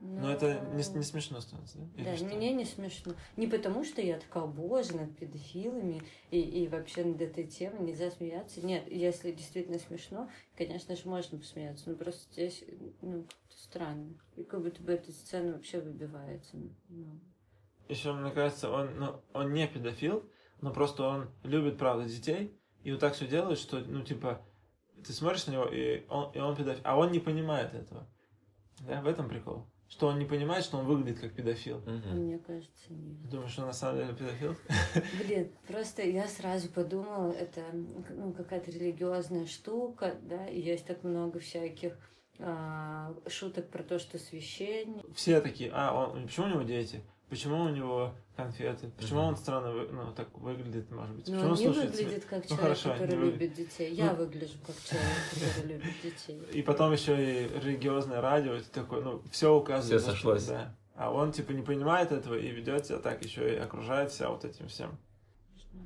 [0.00, 1.84] но это не, не смешно становится, да?
[1.96, 2.24] Или Да, что?
[2.26, 3.14] мне не смешно.
[3.36, 8.10] Не потому, что я такая, боже, над педофилами и, и вообще над этой темой нельзя
[8.10, 8.64] смеяться.
[8.66, 11.88] Нет, если действительно смешно, конечно же, можно посмеяться.
[11.88, 12.64] Но просто здесь,
[13.00, 14.14] ну, как-то странно.
[14.36, 16.56] И как будто бы эта сцена вообще выбивается.
[16.88, 17.20] Ну,
[17.88, 20.28] Еще, мне кажется, он, ну, он не педофил,
[20.60, 24.44] но просто он любит, правда, детей, и вот так все делает, что, ну, типа,
[25.06, 28.06] ты смотришь на него, и он, и он педофил, а он не понимает этого.
[28.80, 29.66] Да, в этом прикол.
[29.88, 31.78] Что он не понимает, что он выглядит как педофил.
[31.80, 32.16] Мгм.
[32.16, 33.28] мне кажется, нет.
[33.28, 34.56] Думаешь, что он на самом деле педофил?
[35.22, 41.40] Блин, просто я сразу подумала, это ну, какая-то религиозная штука, да, и есть так много
[41.40, 41.92] всяких
[42.38, 45.04] а, шуток про то, что священник.
[45.14, 47.02] Все такие, а, он, почему у него дети?
[47.32, 48.90] Почему у него конфеты?
[48.98, 49.28] Почему Мгм.
[49.28, 51.28] он странно ну, так выглядит, может быть?
[51.28, 53.40] Но Почему он не выглядит как Ну, человек, хорошо, который не выглядит.
[53.40, 53.94] любит детей.
[53.94, 54.16] Я Ну.
[54.16, 56.42] выгляжу как человек, который любит детей.
[56.52, 60.02] И потом еще и религиозное радио, это такое, ну, все указывает.
[60.02, 60.44] Что- сошлось.
[60.44, 60.76] Да.
[60.94, 64.44] А он, типа, не понимает этого и ведет себя так, еще и окружает себя вот
[64.44, 64.98] этим всем.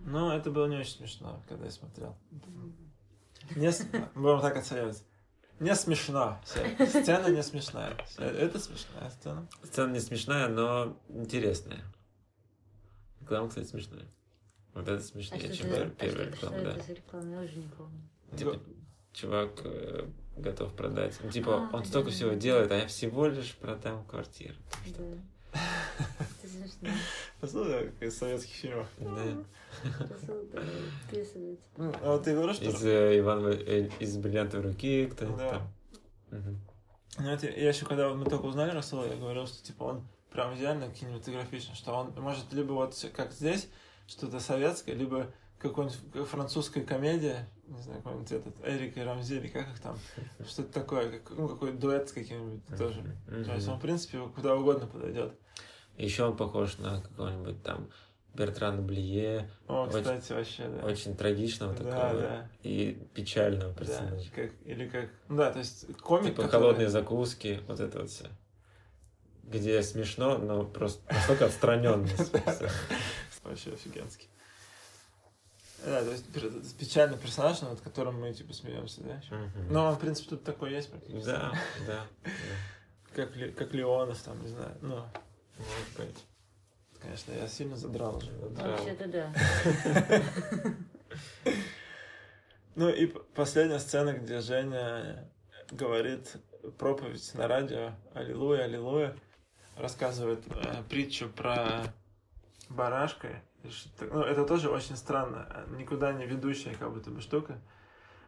[0.04, 2.16] Ну, это было не очень смешно, когда я смотрел.
[3.54, 3.70] Не
[4.16, 5.04] Будем так оценивать.
[5.60, 6.38] Не смешно.
[6.44, 7.96] Сцена не смешная.
[8.18, 9.46] Это смешная сцена.
[9.64, 11.82] Сцена не смешная, но интересная.
[13.20, 14.04] Реклама, кстати, смешная.
[14.74, 16.70] Вот это А смешнее, что, чем это, пер- а первая что, что реклама, да.
[16.76, 17.30] это за реклама?
[17.32, 18.08] Я уже не помню.
[18.36, 18.60] Типа,
[19.14, 21.18] чувак э, готов продать.
[21.22, 22.36] Ну, Типа, А, он столько да, всего да.
[22.36, 24.54] делает, а я всего лишь продам квартиру.
[24.98, 25.04] Да.
[25.52, 26.88] Это смешно.
[27.40, 28.86] Послушай, как из советских фильмов.
[28.98, 29.44] Да.
[31.08, 31.64] Вписывается.
[31.76, 32.66] Ну, а вот ты говоришь, что...
[32.66, 35.62] Из э, Ивана э, из бриллиантовой руки кто-нибудь Да.
[37.18, 40.54] Ну, это, я еще когда мы только узнали Расула, я говорил, что типа он прям
[40.54, 43.68] идеально кинематографичный, что он может либо вот как здесь,
[44.06, 49.80] что-то советское, либо какой-нибудь французская комедия, не знаю, какой-нибудь этот Эрик и Рамзели, как их
[49.80, 49.98] там,
[50.46, 53.02] что-то такое, как, ну, какой дуэт с каким-нибудь тоже.
[53.26, 55.32] То есть он, в принципе, куда угодно подойдет.
[55.96, 57.90] Еще он похож на какого-нибудь там
[58.34, 60.86] Бертрана Блие, О, Очень- кстати, вообще, да.
[60.86, 63.78] очень трагичного да, такого да, и печального да.
[63.78, 64.30] персонажа.
[64.34, 68.10] Как, или как, ну да, то есть комик, Типа который- холодные закуски, вот это вот
[68.10, 68.26] все.
[69.42, 72.06] Где смешно, но просто настолько отстраненно.
[73.44, 74.28] Вообще офигенский.
[75.86, 79.22] Да, то есть печальный персонаж, над которым мы типа смеемся, да?
[79.70, 81.26] Ну, он, в принципе, тут такой есть практически.
[81.26, 81.52] Да,
[81.86, 82.06] да.
[82.24, 82.30] да.
[83.14, 84.76] Как, как Леонов, там, не знаю.
[84.82, 86.24] Ну, Может быть.
[87.00, 88.32] Конечно, я сильно задрал уже.
[88.32, 89.32] Вообще-то да.
[92.74, 95.26] Ну и последняя сцена, где Женя
[95.70, 96.36] говорит
[96.76, 99.16] проповедь на радио «Аллилуйя, аллилуйя»,
[99.78, 101.84] рассказывает э, притчу про
[102.68, 103.40] барашка.
[104.00, 107.58] Ну, это тоже очень странно, а, никуда не ведущая как будто бы штука.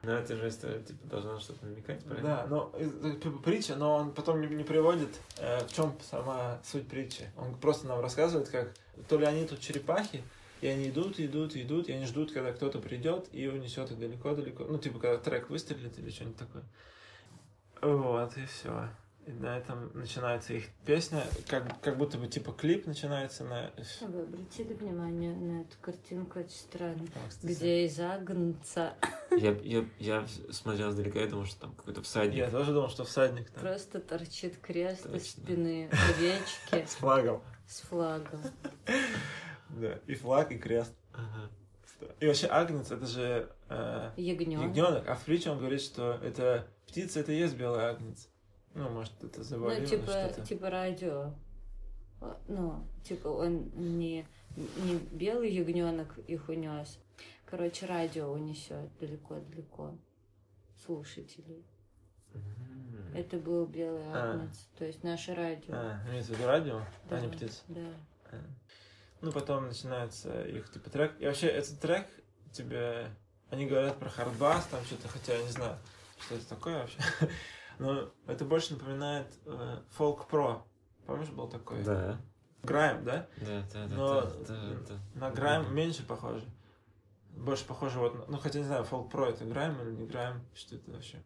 [0.03, 2.29] Но это же типа, должна что-то намекать, правильно?
[2.29, 6.61] Да, но э, э, притча, но он потом не, не приводит, э, в чем сама
[6.64, 7.31] суть притчи.
[7.37, 8.72] Он просто нам рассказывает, как
[9.09, 10.22] то ли они тут черепахи,
[10.61, 14.64] и они идут, идут, идут, и они ждут, когда кто-то придет и унесет их далеко-далеко.
[14.64, 16.62] Ну, типа, когда трек выстрелит или что-нибудь такое.
[17.81, 18.88] Вот, и все.
[19.28, 23.70] И на этом начинается их песня, как, как будто бы типа клип начинается на...
[24.00, 26.66] Вы обратили внимание на эту картинку, очень.
[27.12, 28.94] Там, кстати, Где из агнца
[29.32, 32.38] Я, я, я смотрел издалека и думал, что там какой-то всадник.
[32.38, 33.60] Я тоже думал, что всадник там.
[33.60, 35.42] просто торчит крест из Точно.
[35.42, 37.42] спины овечки С флагом.
[37.66, 38.40] с флагом.
[39.68, 40.94] Да, и флаг, и крест.
[41.12, 41.50] Ага.
[42.20, 43.52] И вообще агнец, это же...
[43.68, 44.68] э, Ягненок.
[44.74, 48.30] Ягненок, а в притче он говорит, что это птица, это и есть белый агнец.
[48.78, 51.34] Ну, может, это заболело Ну, типа, типа радио.
[52.20, 54.24] А, Ну, типа он не,
[54.56, 57.00] не белый ягненок их унес.
[57.44, 59.98] Короче, радио унесет далеко-далеко
[60.84, 61.66] слушателей.
[62.34, 63.12] М.
[63.16, 64.34] Это был белый А.
[64.34, 64.68] агнец.
[64.78, 65.74] То есть наше радио.
[65.74, 67.62] А, имеется в виду радио, а Да, не птица.
[67.66, 67.90] Да.
[68.30, 68.36] А.
[69.22, 71.20] Ну, потом начинается их, типа, трек.
[71.20, 72.06] И вообще, этот трек
[72.52, 73.08] тебе...
[73.50, 75.78] Они говорят про хардбас, там что-то, хотя я не знаю,
[76.20, 76.98] что это такое вообще.
[77.78, 80.64] Но это больше напоминает э, фолк-про.
[81.06, 81.82] Помнишь, был такой?
[81.84, 82.20] Да.
[82.62, 83.28] Грайм, да?
[83.36, 84.98] Да, да, да, Но да, да, да.
[85.14, 85.74] На грайм Мгм.
[85.74, 86.44] меньше похоже.
[87.30, 90.44] Больше похоже вот, на- ну хотя не знаю, фолк про это грайм или не грайм,
[90.54, 91.22] что это вообще.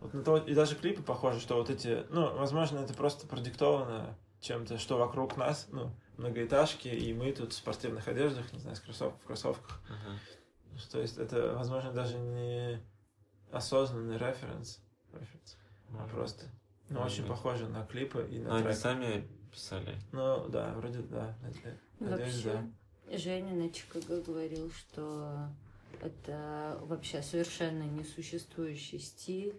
[0.00, 4.16] Вот на то, и даже клипы похожи, что вот эти, ну, возможно, это просто продиктовано
[4.40, 8.80] чем-то, что вокруг нас, ну, многоэтажки, и мы тут в спортивных одеждах, не знаю, с
[8.80, 9.80] кроссов, в кроссовках.
[9.88, 10.18] Ага.
[10.92, 12.80] То есть это, возможно, даже не
[13.52, 14.80] осознанный референс,
[15.90, 16.44] Может просто,
[16.90, 17.30] ну, Может очень быть.
[17.30, 18.76] похоже на клипы и Но на они трек.
[18.76, 19.96] сами писали.
[20.12, 22.52] Ну, да, вроде да, наде- надеюсь, да.
[23.06, 25.48] Вообще, Женя на ЧКГ говорил, что
[26.02, 29.58] это вообще совершенно несуществующий стиль,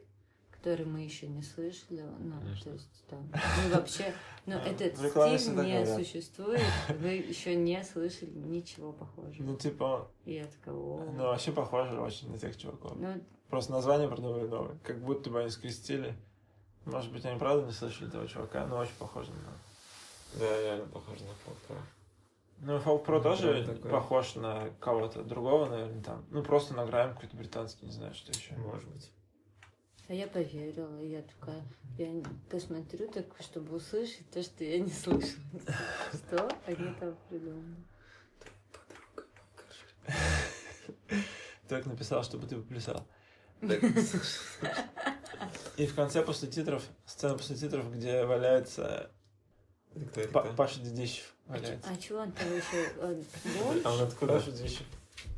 [0.51, 2.03] который мы еще не слышали.
[2.19, 2.63] Ну, Конечно.
[2.65, 3.31] то есть там.
[3.31, 4.13] Ну, вообще,
[4.45, 6.61] ну, этот стиль не существует.
[6.99, 9.43] Вы еще не слышали ничего похожего.
[9.43, 11.11] Ну, типа, И я такая, «О».
[11.15, 12.95] ну, вообще похоже очень на тех чуваков.
[12.99, 14.77] Ну, Просто название придумали новое.
[14.83, 16.15] Как будто бы они скрестили.
[16.85, 21.23] Может быть, они правда не слышали этого чувака, но очень похоже на Да, реально похоже
[21.23, 21.81] на фото.
[22.61, 23.91] Ну, Pro Ну, тоже да, такое.
[23.91, 26.25] похож на кого-то другого, наверное, там.
[26.29, 28.53] Ну, просто на Грайм какой-то британский, не знаю, что еще.
[28.55, 29.11] Может быть.
[30.09, 30.99] а я поверила.
[31.01, 31.63] Я такая,
[31.97, 35.43] я посмотрю так, чтобы услышать то, что я не слышала.
[36.13, 37.75] Что они там придумали?
[41.67, 43.05] Так написал, чтобы ты поплясал.
[45.77, 49.09] И в конце после титров, сцена после титров, где валяется
[49.95, 50.31] Это кто это?
[50.31, 50.43] Па-?
[50.55, 51.33] Паша Дедищев.
[51.47, 51.89] Валяется.
[51.89, 53.81] А чего он там еще?
[53.83, 54.33] А он откуда?
[54.33, 54.85] Паша Дедищев.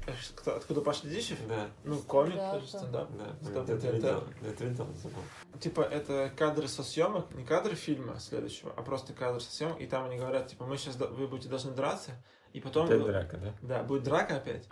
[0.08, 1.38] Э, Кто, откуда Паша Дедищев?
[1.48, 2.80] Да, Ну, комик, Да, тоже да.
[2.80, 3.10] стендап.
[3.12, 3.36] да.
[3.74, 4.24] Это- видел?
[4.42, 4.88] Видел?
[4.96, 5.22] Забыл.
[5.60, 9.86] Типа, это кадры со съемок, не кадры фильма следующего, а просто кадры со съемок, и
[9.86, 12.12] там они говорят, типа, мы сейчас, вы будете должны драться,
[12.54, 12.88] и потом...
[12.88, 13.54] Опять драка, да?
[13.62, 14.68] Да, будет драка опять.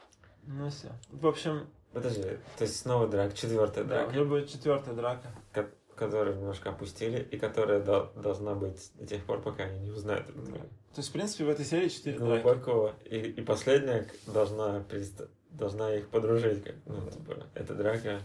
[0.47, 0.89] Ну все.
[1.09, 2.21] В общем, Подожди,
[2.57, 5.27] то есть снова драка, четвертая да, драка, уже будет четвертая драка.
[5.51, 9.91] ко- которую немножко опустили, и которая до- должна быть до тех пор, пока они не
[9.91, 10.67] узнают эту драку.
[10.93, 12.41] То есть, в принципе, в этой серии четыре драки.
[12.43, 12.93] Глубокого.
[13.05, 16.63] И, и последняя должна, приста- должна их подружить.
[16.63, 17.11] Как, ну, Да.
[17.11, 18.21] типа, эта драка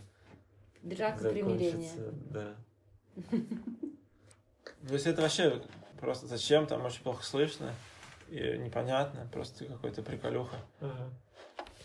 [0.83, 1.91] Драка примирения.
[2.31, 2.55] Да.
[4.87, 5.63] То есть, это вообще
[6.01, 7.73] просто зачем, там очень плохо слышно,
[8.29, 10.57] и непонятно, просто какой-то приколюха.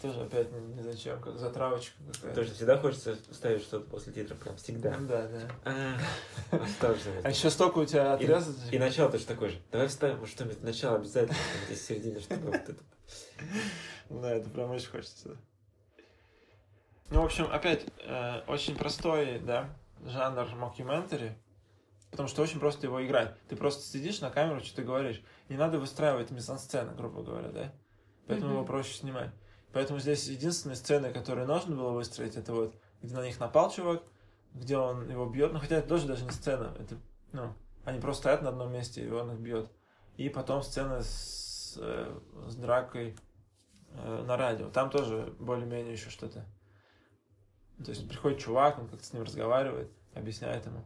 [0.01, 2.45] Тоже опять не, не зачем, как затравочка какая-то.
[2.45, 4.95] Что всегда хочется ставить что-то после титров, прям всегда.
[4.97, 5.51] Ну Да, да.
[5.65, 5.97] А.
[7.23, 8.71] А еще столько у тебя И- отрезать.
[8.71, 9.61] И начало точно такое же.
[9.71, 12.75] Давай вставим что-нибудь начало обязательно, здесь середина, чтобы вот это.
[14.09, 15.37] Да, это прям очень хочется.
[17.09, 19.69] Ну, в общем, опять, э, очень простой, да,
[20.05, 21.35] жанр мокюментари,
[22.11, 23.35] потому что очень просто его играть.
[23.49, 25.21] Ты просто сидишь на камеру, что-то говоришь.
[25.49, 27.73] Не надо выстраивать мизансцены, грубо говоря, да?
[28.27, 29.31] Поэтому его проще снимать.
[29.71, 34.03] Поэтому здесь единственные сцены, которые нужно было выстроить, это вот, где на них напал чувак,
[34.53, 35.53] где он его бьет.
[35.53, 36.97] Ну, хотя это тоже даже не сцена, это,
[37.31, 37.53] ну,
[37.85, 39.69] они просто стоят на одном месте, и он их бьет.
[40.17, 43.15] И потом сцена с, э, с дракой
[43.91, 44.69] э, на радио.
[44.69, 46.45] Там тоже более-менее еще что-то.
[47.83, 50.85] То есть приходит чувак, он как-то с ним разговаривает, объясняет ему.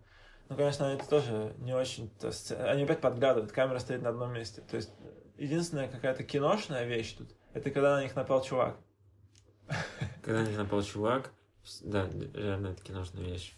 [0.49, 2.09] Ну, конечно, это тоже не очень...
[2.19, 4.61] то есть, Они опять подглядывают, камера стоит на одном месте.
[4.61, 4.91] То есть
[5.37, 8.77] единственная какая-то киношная вещь тут, это когда на них напал чувак.
[10.21, 11.31] Когда на них напал чувак,
[11.81, 13.55] да, реально это киношная вещь.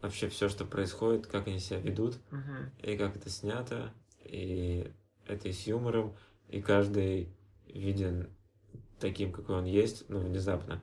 [0.00, 2.70] Вообще все, что происходит, как они себя ведут, Мгм.
[2.82, 3.92] и как это снято,
[4.24, 4.90] и
[5.26, 6.16] это и с юмором,
[6.48, 7.28] и каждый
[7.66, 8.28] виден
[8.98, 10.80] таким, какой он есть, ну, внезапно.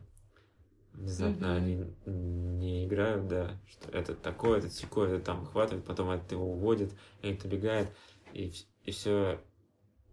[0.93, 1.57] Внезапно Мгм.
[1.57, 6.51] они не играют, да, что этот такой, этот секой, этот там хватает, потом этот его
[6.51, 7.89] уводит, этот убегает,
[8.33, 8.53] и,
[8.91, 9.41] все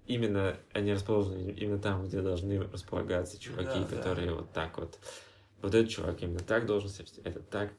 [0.07, 3.97] именно они расположены именно там, где должны располагаться чуваки, Да, да.
[3.97, 4.99] которые вот так вот.
[5.62, 7.73] Вот этот чувак именно так должен себя вести, этот так.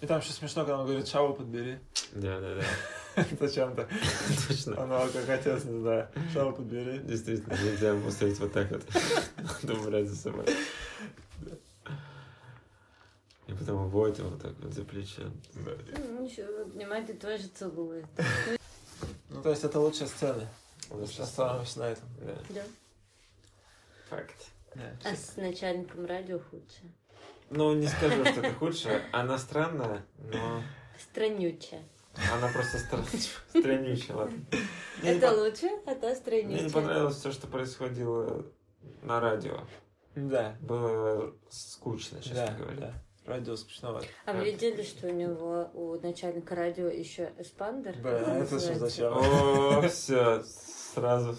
[0.00, 1.78] И там еще смешно, когда он говорит, шаву подбери.
[2.12, 2.56] Да, да,
[3.16, 3.24] да.
[3.40, 3.88] Зачем-то.
[4.48, 4.82] Точно.
[4.82, 6.08] Он его как отец, не знаю.
[6.32, 6.98] Шаву подбери.
[6.98, 8.82] Действительно, нельзя поставить вот так вот.
[9.62, 10.44] Надо убрать за собой.
[13.46, 15.22] И потом уводит его вот так вот за плечо.
[15.54, 18.06] Ну, Ничего, обнимает и тоже целует.
[19.30, 20.48] Ну, то есть это лучшая сцена.
[20.90, 22.08] Лучше Остановимся на этом.
[22.20, 22.62] Да, Да.
[24.10, 24.46] факт.
[24.74, 24.82] Да.
[25.04, 26.80] А с начальником радио худше.
[27.50, 29.02] Ну, не скажу, что это худшее.
[29.12, 30.62] Она странная, но
[30.98, 31.82] Странючая.
[32.32, 34.44] она просто стра- страннючая, ладно.
[35.02, 36.70] Это лучше, а та Мне не странючая.
[36.70, 38.44] понравилось все, что происходило
[39.02, 39.60] на радио.
[40.14, 40.56] Да.
[40.60, 42.76] Было скучно, честно Да, говоря.
[42.76, 43.03] да.
[43.24, 44.06] Радио скучновато.
[44.26, 47.96] А вы видели, что у него, у начальника радио еще эспандер?
[48.02, 49.12] Бля, это что зачем?
[49.14, 50.42] О, все,
[50.94, 51.34] сразу.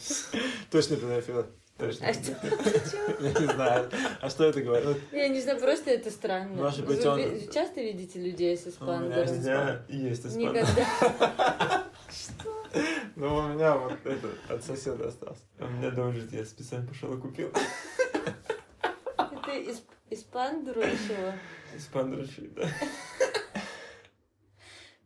[0.71, 1.45] Точно педофил.
[1.77, 2.07] Точно.
[2.07, 2.31] А что?
[3.19, 3.91] Я не знаю.
[4.21, 4.97] А что это говорит?
[5.11, 6.55] Я не знаю, просто это странно.
[6.63, 7.21] Может быть, он-
[7.53, 9.19] часто видите людей с У эспандером?
[9.21, 11.83] есть меня есть испан- Никогда.
[13.15, 15.41] Ну, у меня вот это от соседа остался.
[15.59, 17.49] У меня дома лежит, я специально пошел и купил.
[19.17, 21.37] Это из эспандеру еще?
[21.75, 22.67] Испандрочи, да.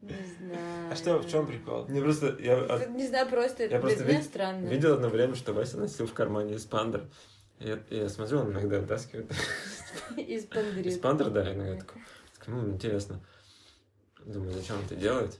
[0.02, 0.92] Не знаю.
[0.92, 1.86] А что, в чем прикол?
[1.88, 2.56] Мне просто, я
[2.88, 4.68] Не знаю, просто это просто вид- странно.
[4.68, 7.10] видел одно время, что Вася носил в кармане эспандер.
[7.60, 9.30] Я, я смотрел, он иногда вытаскивает.
[10.18, 10.88] Эспандрит.
[10.88, 12.02] Эспандер, да, иногда такой.
[12.48, 13.20] Ну, интересно.
[14.26, 15.40] Думаю, зачем он это делает?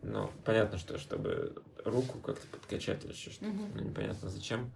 [0.00, 1.54] Но понятно, что чтобы
[1.84, 3.52] руку как-то подкачать или еще что-то.
[3.74, 4.72] Но непонятно, зачем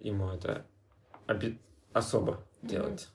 [0.00, 0.64] ему это
[1.28, 1.60] оби-
[1.92, 3.08] особо делать.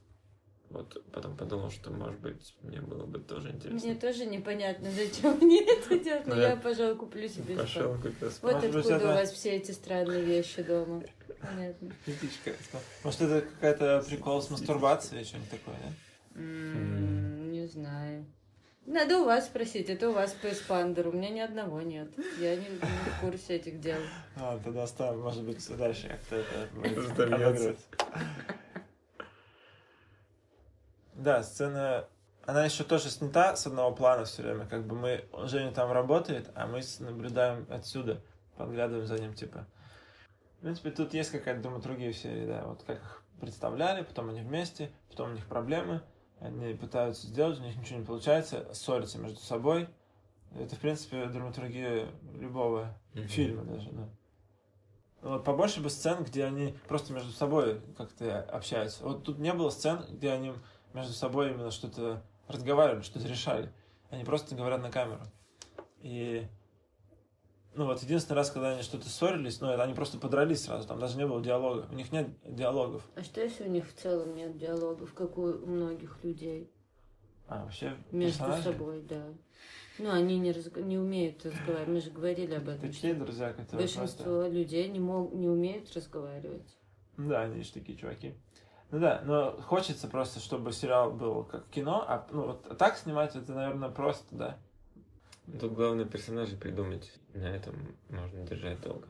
[0.70, 3.90] Вот потом подумал, что, может быть, мне было бы тоже интересно.
[3.90, 8.30] Мне тоже непонятно, зачем мне это делать, но Ну, я, пожалуй, куплю себе Пошел купил
[8.42, 11.04] Вот откуда у вас все эти странные вещи дома.
[11.40, 11.92] Понятно.
[13.04, 16.42] Может, это какая-то прикол с мастурбацией, что-нибудь такое, да?
[16.42, 18.26] Не знаю.
[18.86, 22.08] Надо у вас спросить, это у вас по эспандеру, у меня ни одного нет.
[22.40, 23.98] Я не, не в курсе этих дел.
[24.38, 27.78] А, тогда оставим, может быть, дальше как-то это будет.
[31.18, 32.06] Да, сцена,
[32.46, 36.52] она еще тоже снята с одного плана все время, как бы мы, Женя там работает,
[36.54, 38.22] а мы наблюдаем отсюда,
[38.56, 39.66] подглядываем за ним, типа.
[40.58, 44.42] В принципе, тут есть какая-то драматургия в серии, да, вот как их представляли, потом они
[44.42, 46.02] вместе, потом у них проблемы,
[46.40, 49.90] они пытаются сделать, у них ничего не получается, ссорятся между собой.
[50.56, 53.28] Это, в принципе, драматургия любого Мгм.
[53.28, 54.08] фильма даже, да.
[55.22, 59.04] Вот побольше бы сцен, где они просто между собой как-то общаются.
[59.04, 60.54] Вот тут не было сцен, где они
[60.98, 63.72] между собой именно что-то разговаривали, что-то решали.
[64.10, 65.22] Они просто говорят на камеру.
[66.02, 66.48] И
[67.76, 71.00] ну вот единственный раз, когда они что-то ссорились, ну это они просто подрались сразу, там
[71.00, 71.88] даже не было диалога.
[71.92, 73.04] У них нет диалогов.
[73.16, 76.72] А что если у них в целом нет диалогов, как у многих людей?
[77.48, 78.64] А, вообще Между персонажи?
[78.64, 79.24] собой, да.
[80.00, 81.88] Ну, они не, разг- не умеют разговаривать.
[81.88, 82.92] Мы же говорили об этом.
[82.92, 84.50] Что друзья, которые Большинство просто...
[84.50, 86.78] людей не, мог, не умеют разговаривать.
[87.18, 88.36] Да, они же такие чуваки.
[88.90, 93.36] Ну да, но хочется просто, чтобы сериал был как кино, а ну вот так снимать
[93.36, 94.58] это, наверное, просто, да.
[95.60, 97.12] Тут главное персонажей придумать.
[97.34, 97.76] На этом
[98.10, 99.08] можно держать долго.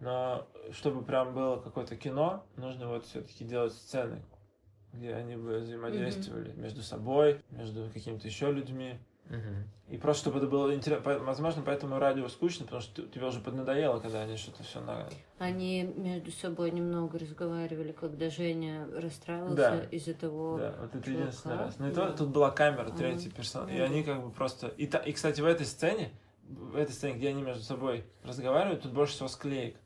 [0.00, 4.22] Но чтобы прям было какое-то кино, нужно вот все-таки делать сцены,
[4.92, 8.98] где они бы взаимодействовали между собой, между какими-то еще людьми.
[9.88, 11.18] И просто чтобы это было интересно.
[11.20, 15.08] Возможно, поэтому радио скучно, потому что ты- тебе уже поднадоело, когда они что-то все на...
[15.38, 19.80] Они между собой немного разговаривали, когда Женя расстраивался Да.
[19.90, 20.58] из-за того...
[20.58, 21.20] Да, вот это чувака.
[21.22, 21.78] единственный раз.
[21.78, 22.08] Ну и Да.
[22.10, 22.96] то, тут была камера, А.
[22.96, 23.70] третий персонаж.
[23.72, 24.68] И они как бы просто...
[24.68, 26.10] И, та- и, кстати, в этой сцене,
[26.48, 29.76] в этой сцене, где они между собой разговаривают, тут больше всего склеек.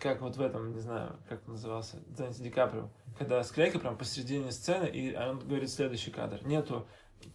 [0.00, 2.88] Как вот в этом, не знаю, как назывался, Дэнни Ди Каприо.
[3.18, 6.40] Когда склейка прям посередине сцены, и он говорит следующий кадр.
[6.44, 6.86] Нету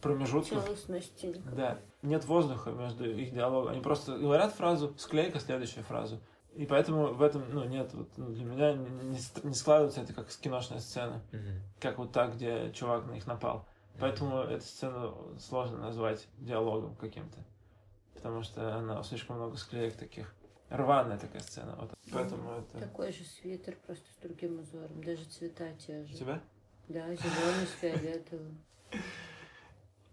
[0.02, 0.64] промежутков.
[0.64, 1.42] Целостности.
[1.56, 3.74] Да, нет воздуха между их диалогом.
[3.74, 6.20] Они просто говорят фразу, склейка, следующую фразу.
[6.56, 10.28] И поэтому в этом, ну, нет, вот, ну, для меня не, не складывается это как
[10.28, 11.22] киношная сцена.
[11.80, 13.66] Как вот так, где чувак на них напал.
[14.00, 17.38] Поэтому эту сцену сложно назвать диалогом каким-то.
[18.14, 20.34] Потому что она слишком много склеек таких.
[20.70, 21.76] Рваная такая сцена.
[21.80, 21.92] Вот.
[22.12, 22.80] Поэтому это...
[22.80, 25.02] Такой же свитер, просто с другим узором.
[25.02, 26.16] Даже цвета те У же.
[26.16, 26.42] тебя?
[26.88, 28.60] Да, зеленый с фиолетовым.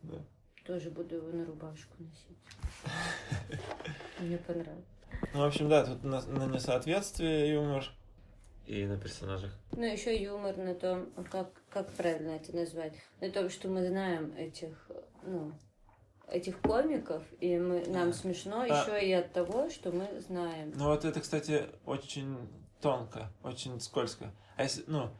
[0.06, 0.18] Да.
[0.64, 2.38] Тоже буду его на рубашку носить.
[4.20, 4.84] Мне понравилось.
[5.32, 7.84] Ну, в общем, да, тут на, на несоответствие юмор.
[8.66, 9.52] И на персонажах.
[9.70, 14.34] Ну, еще юмор на том, как, как правильно это назвать, на том, что мы знаем
[14.36, 14.90] этих,
[15.22, 15.52] ну,
[16.28, 18.66] этих комиков, и мы, нам смешно А.
[18.66, 20.72] еще и от того, что мы знаем.
[20.74, 22.36] Ну, вот это, кстати, очень
[22.80, 24.32] тонко, очень скользко.
[24.56, 25.10] А если, ну,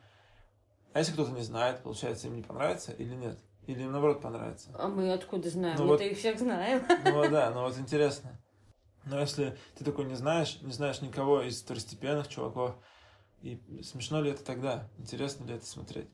[0.92, 3.38] а если кто-то не знает, получается, им не понравится или нет?
[3.66, 4.70] Или им, наоборот, понравится?
[4.78, 5.76] А мы откуда знаем?
[5.78, 6.82] Ну Мы-то вот- их всех знаем.
[7.04, 8.40] Ну, да, ну вот интересно.
[9.04, 12.76] Но если ты такой не знаешь, не знаешь никого из второстепенных чуваков,
[13.42, 14.88] и смешно ли это тогда?
[14.98, 16.08] Интересно ли это смотреть?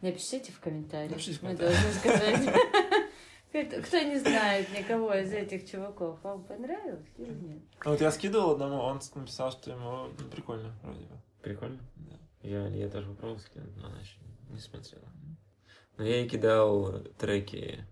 [0.00, 1.10] Напишите в комментариях.
[1.10, 1.82] Напишите в Мы комментариях.
[1.82, 2.54] должны сказать.
[3.50, 7.62] Кто кто не знает никого из этих чуваков, вам понравилось или нет?
[7.82, 11.18] Ну, вот я скидывал одному, он написал, что ему ну, прикольно, вроде бы.
[11.40, 11.78] Прикольно.
[11.96, 12.16] Да.
[12.42, 14.18] Я, я даже попробовал скинуть, но она еще
[14.50, 15.08] не смотрела.
[15.98, 17.84] Но я ей кидал треки.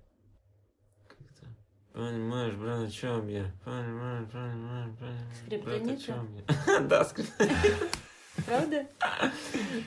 [1.08, 1.46] Как это?
[1.92, 3.52] Понимаешь, брат, о чем я?
[3.64, 6.54] Понимаешь, понимаешь, понимаешь, Скриптонита?
[6.88, 7.88] Да, скриптонита.
[8.46, 8.86] Правда?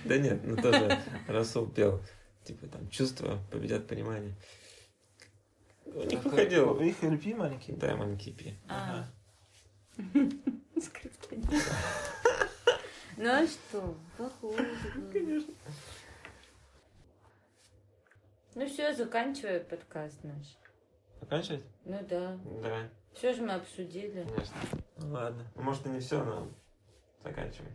[0.04, 2.02] Да нет, ну тоже Расул пел.
[2.44, 4.36] Типа там чувства победят понимание.
[5.86, 6.72] У них выходил.
[6.74, 7.72] У них LP маленький?
[7.72, 8.56] Да, маленький пи.
[8.68, 9.08] А.
[9.98, 10.10] Ага.
[10.82, 11.46] Скриптонит.
[13.16, 13.98] Ну а что?
[14.18, 14.68] Похоже.
[15.14, 15.54] Конечно.
[18.56, 20.58] Ну все, заканчиваю подкаст наш.
[21.22, 21.64] Заканчивать?
[21.86, 22.38] Ну да.
[22.64, 24.24] Да, Все же мы обсудили.
[24.24, 24.56] конечно.
[24.98, 25.46] Ну ладно.
[25.56, 26.48] Может и не все, но
[27.24, 27.72] заканчивай.